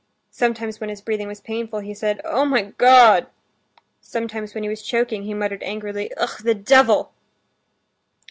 [0.31, 3.27] Sometimes when his breathing was painful, he said, "Oh, my God!"
[4.01, 7.11] Sometimes when he was choking he muttered angrily, "Ah, the devil!"